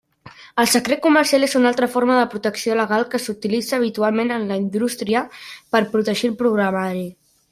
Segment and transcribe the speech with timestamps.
[0.61, 4.59] El secret comercial és una altra forma de protecció legal que s'utilitza habitualment en la
[4.63, 5.23] indústria
[5.75, 7.07] per protegir el programari.